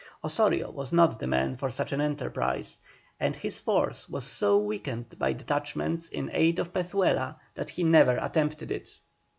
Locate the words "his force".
3.35-4.09